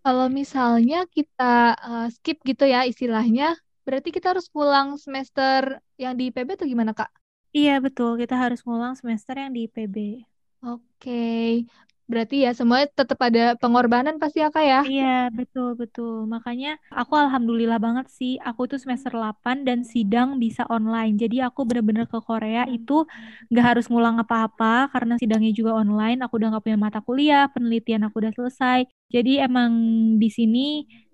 [0.03, 6.31] Kalau misalnya kita uh, skip gitu ya istilahnya, Berarti kita harus pulang semester yang di
[6.31, 7.11] IPB atau gimana, Kak?
[7.53, 8.17] Iya, betul.
[8.17, 9.97] Kita harus ngulang semester yang di IPB.
[10.63, 11.67] Oke.
[12.13, 14.81] Berarti ya semuanya tetap ada pengorbanan pasti ya, Kak ya?
[14.85, 16.29] Iya, betul, betul.
[16.29, 18.37] Makanya aku alhamdulillah banget sih.
[18.43, 21.17] Aku tuh semester 8 dan sidang bisa online.
[21.17, 23.09] Jadi aku bener-bener ke Korea itu
[23.49, 26.21] gak harus ngulang apa-apa karena sidangnya juga online.
[26.21, 28.85] Aku udah gak punya mata kuliah, penelitian aku udah selesai.
[29.09, 29.73] Jadi emang
[30.21, 30.67] di sini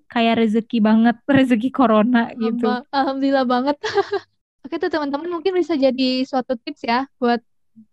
[0.09, 2.67] kayak rezeki banget rezeki corona gitu.
[2.91, 3.77] Alhamdulillah banget.
[4.67, 7.41] Oke tuh teman-teman mungkin bisa jadi suatu tips ya buat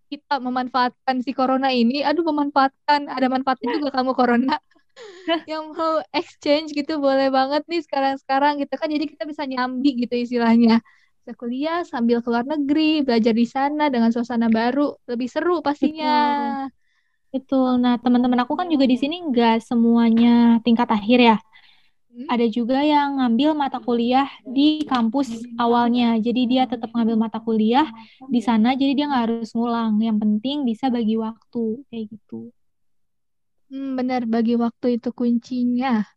[0.10, 2.02] kita memanfaatkan si corona ini.
[2.02, 4.58] Aduh memanfaatkan, ada manfaatnya juga kamu corona.
[5.52, 10.16] yang mau exchange gitu boleh banget nih sekarang-sekarang gitu kan jadi kita bisa nyambi gitu
[10.16, 10.80] istilahnya
[11.26, 16.14] bisa kuliah sambil keluar negeri, belajar di sana dengan suasana baru, lebih seru pastinya.
[16.70, 16.86] Betul.
[17.34, 17.82] Betul.
[17.82, 21.38] Nah, teman-teman aku kan juga di sini nggak semuanya tingkat akhir ya.
[22.16, 22.32] Hmm?
[22.32, 26.16] Ada juga yang ngambil mata kuliah di kampus awalnya.
[26.16, 27.92] Jadi dia tetap ngambil mata kuliah
[28.32, 30.00] di sana, jadi dia nggak harus ngulang.
[30.00, 32.56] Yang penting bisa bagi waktu, kayak gitu.
[33.68, 36.08] Hmm, benar, bagi waktu itu kuncinya.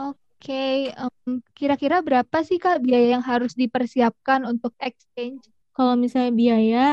[0.00, 0.30] Oke.
[0.40, 5.44] Oke, um, kira-kira berapa sih Kak biaya yang harus dipersiapkan untuk exchange?
[5.76, 6.84] Kalau misalnya biaya,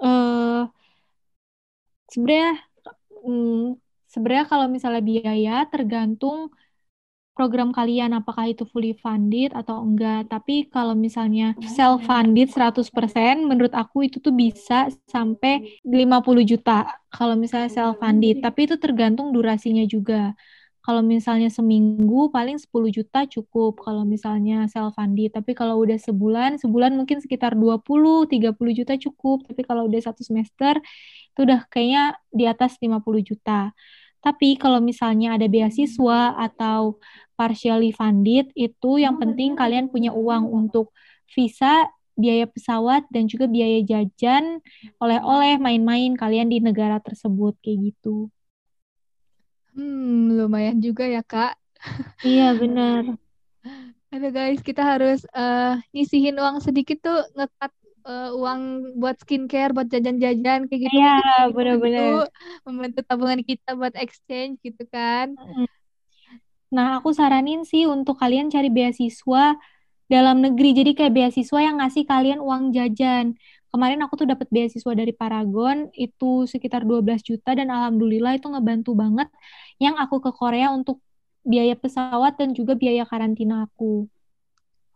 [0.00, 0.64] uh,
[2.08, 2.56] sebenarnya
[3.28, 3.76] um,
[4.08, 6.48] sebenarnya kalau misalnya biaya tergantung
[7.36, 10.32] program kalian apakah itu fully funded atau enggak.
[10.32, 17.36] Tapi kalau misalnya self funded 100%, menurut aku itu tuh bisa sampai 50 juta kalau
[17.36, 18.40] misalnya self funded.
[18.40, 20.32] Tapi itu tergantung durasinya juga.
[20.80, 25.36] Kalau misalnya seminggu paling 10 juta cukup kalau misalnya self funded.
[25.36, 29.44] Tapi kalau udah sebulan, sebulan mungkin sekitar 20, 30 juta cukup.
[29.44, 30.80] Tapi kalau udah satu semester
[31.36, 33.76] itu udah kayaknya di atas 50 juta.
[34.26, 36.98] Tapi kalau misalnya ada beasiswa atau
[37.38, 40.90] partially funded itu yang penting kalian punya uang untuk
[41.30, 41.86] visa,
[42.18, 44.58] biaya pesawat dan juga biaya jajan,
[44.98, 48.26] oleh-oleh, main-main kalian di negara tersebut kayak gitu.
[49.78, 51.54] Hmm, lumayan juga ya, Kak.
[52.26, 53.14] Iya, benar.
[54.10, 57.68] Aduh guys, kita harus uh, nyisihin uang sedikit tuh ngekat
[58.06, 60.96] uh, uang buat skincare, buat jajan-jajan kayak gitu.
[60.96, 62.30] Iya, benar-benar.
[62.62, 65.34] Membantu tabungan kita buat exchange gitu kan.
[66.70, 69.58] Nah, aku saranin sih untuk kalian cari beasiswa
[70.06, 70.70] dalam negeri.
[70.72, 73.34] Jadi kayak beasiswa yang ngasih kalian uang jajan
[73.76, 78.96] kemarin aku tuh dapat beasiswa dari Paragon itu sekitar 12 juta dan alhamdulillah itu ngebantu
[78.96, 79.28] banget
[79.76, 81.04] yang aku ke Korea untuk
[81.44, 84.08] biaya pesawat dan juga biaya karantina aku.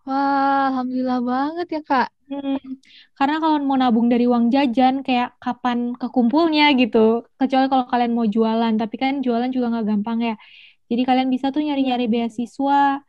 [0.08, 2.08] Wah, alhamdulillah banget ya kak.
[2.30, 2.58] Hmm,
[3.18, 7.26] karena kalau mau nabung dari uang jajan kayak kapan kekumpulnya gitu.
[7.38, 10.34] Kecuali kalau kalian mau jualan, tapi kan jualan juga nggak gampang ya.
[10.90, 13.02] Jadi kalian bisa tuh nyari-nyari beasiswa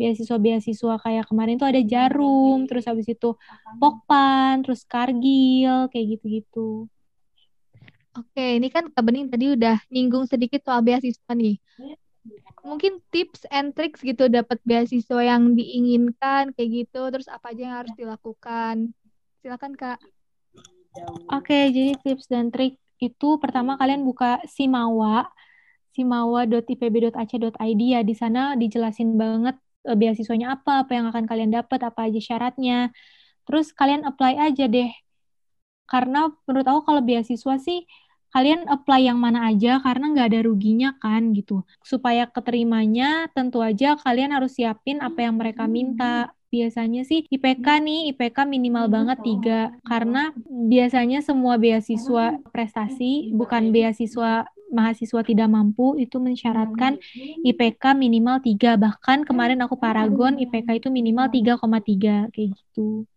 [0.00, 3.28] beasiswa-beasiswa kayak kemarin tuh ada Jarum, terus habis itu
[3.80, 6.88] Pokpan, terus Kargil, kayak gitu-gitu.
[8.18, 11.54] Oke, ini kan Kak Bening tadi udah nyinggung sedikit soal beasiswa nih.
[12.68, 17.76] Mungkin tips and tricks gitu dapat beasiswa yang diinginkan kayak gitu, terus apa aja yang
[17.80, 18.92] harus dilakukan?
[19.40, 19.96] Silakan Kak.
[21.32, 25.30] Oke, jadi tips dan trik itu pertama kalian buka Simawa,
[25.96, 28.00] simawa.ipb.ac.id ya.
[28.04, 29.56] Di sana dijelasin banget
[29.88, 32.92] uh, beasiswanya apa, apa yang akan kalian dapat, apa aja syaratnya.
[33.48, 34.92] Terus kalian apply aja deh.
[35.88, 37.88] Karena menurut aku kalau beasiswa sih
[38.32, 41.64] kalian apply yang mana aja karena nggak ada ruginya kan gitu.
[41.80, 46.32] Supaya keterimanya tentu aja kalian harus siapin apa yang mereka minta.
[46.48, 49.60] Biasanya sih IPK nih, IPK minimal banget tiga.
[49.84, 57.00] Karena biasanya semua beasiswa prestasi bukan beasiswa mahasiswa tidak mampu itu mensyaratkan
[57.44, 58.76] IPK minimal 3.
[58.76, 63.08] Bahkan kemarin aku Paragon IPK itu minimal 3,3 kayak gitu.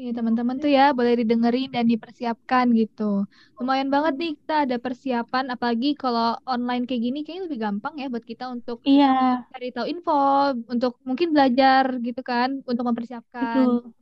[0.00, 3.28] Oke, teman-teman tuh ya boleh didengerin dan dipersiapkan gitu.
[3.60, 8.08] Lumayan banget nih kita ada persiapan, apalagi kalau online kayak gini kayaknya lebih gampang ya
[8.08, 9.44] buat kita untuk iya.
[9.52, 13.44] cari tahu info, untuk mungkin belajar gitu kan, untuk mempersiapkan.
[13.60, 13.92] Betul.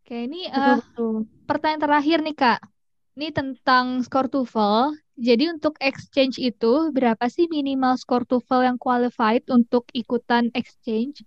[0.00, 1.14] Oke, ini betul, uh, betul.
[1.44, 2.60] pertanyaan terakhir nih Kak.
[3.20, 4.96] Ini tentang skor TOEFL.
[5.20, 11.20] Jadi untuk exchange itu berapa sih minimal skor TOEFL yang qualified untuk ikutan exchange?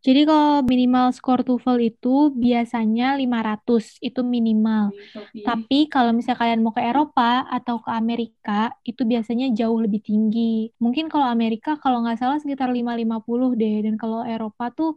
[0.00, 4.96] Jadi kalau minimal skor TOEFL itu biasanya 500, itu minimal.
[5.44, 10.72] Tapi kalau misalnya kalian mau ke Eropa atau ke Amerika, itu biasanya jauh lebih tinggi.
[10.80, 14.96] Mungkin kalau Amerika kalau nggak salah sekitar 550 deh, dan kalau Eropa tuh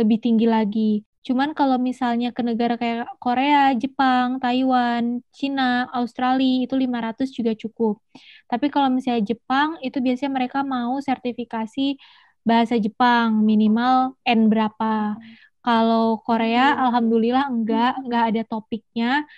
[0.00, 1.04] lebih tinggi lagi.
[1.20, 8.00] Cuman kalau misalnya ke negara kayak Korea, Jepang, Taiwan, Cina, Australia itu 500 juga cukup.
[8.48, 12.00] Tapi kalau misalnya Jepang itu biasanya mereka mau sertifikasi
[12.44, 15.16] bahasa Jepang minimal N berapa.
[15.60, 19.28] Kalau Korea alhamdulillah enggak, enggak ada topiknya,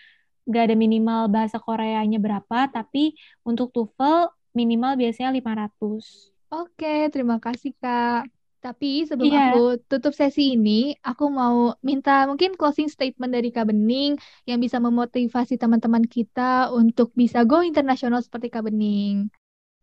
[0.46, 6.30] enggak ada minimal bahasa Koreanya berapa, tapi untuk TOEFL minimal biasanya 500.
[6.52, 8.28] Oke, terima kasih Kak.
[8.62, 9.50] Tapi sebelum yeah.
[9.50, 14.14] aku tutup sesi ini, aku mau minta mungkin closing statement dari Kak Bening
[14.46, 19.26] yang bisa memotivasi teman-teman kita untuk bisa go internasional seperti Kak Bening.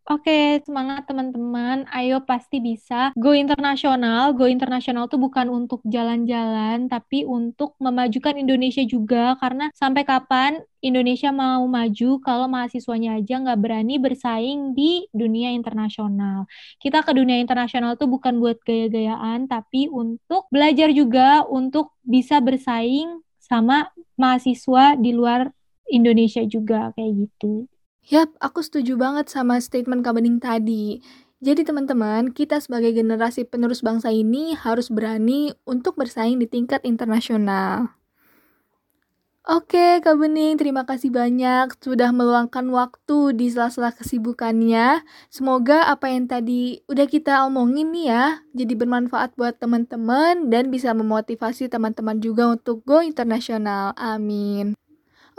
[0.07, 1.83] Oke, semangat teman-teman.
[1.91, 3.11] Ayo pasti bisa.
[3.19, 4.31] Go internasional.
[4.33, 9.35] Go internasional tuh bukan untuk jalan-jalan, tapi untuk memajukan Indonesia juga.
[9.37, 16.49] Karena sampai kapan Indonesia mau maju kalau mahasiswanya aja nggak berani bersaing di dunia internasional.
[16.81, 23.21] Kita ke dunia internasional tuh bukan buat gaya-gayaan, tapi untuk belajar juga, untuk bisa bersaing
[23.37, 25.53] sama mahasiswa di luar
[25.89, 27.69] Indonesia juga kayak gitu.
[28.07, 31.03] Yap, aku setuju banget sama statement Kak Bening tadi.
[31.43, 37.99] Jadi teman-teman, kita sebagai generasi penerus bangsa ini harus berani untuk bersaing di tingkat internasional.
[39.49, 45.01] Oke, Kak Bening, terima kasih banyak sudah meluangkan waktu di sela-sela kesibukannya.
[45.31, 50.93] Semoga apa yang tadi udah kita omongin nih ya, jadi bermanfaat buat teman-teman dan bisa
[50.93, 53.95] memotivasi teman-teman juga untuk go internasional.
[53.97, 54.77] Amin.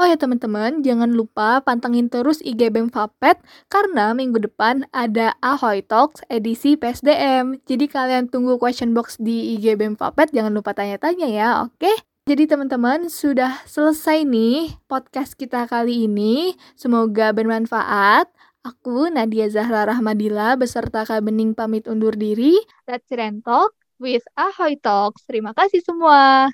[0.01, 3.37] Oh ya teman-teman, jangan lupa pantengin terus IG BEM Fapet
[3.69, 7.61] karena minggu depan ada Ahoy Talks edisi PSDM.
[7.69, 11.93] Jadi kalian tunggu question box di IG BEM Fapet, jangan lupa tanya-tanya ya, oke?
[12.25, 16.57] Jadi teman-teman, sudah selesai nih podcast kita kali ini.
[16.81, 18.33] Semoga bermanfaat.
[18.65, 22.57] Aku Nadia Zahra Rahmadila beserta Kak Bening pamit undur diri.
[22.89, 23.05] Let's
[23.45, 25.29] Talk with Ahoy Talks.
[25.29, 26.49] Terima kasih semua.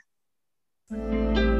[0.90, 1.55] thank you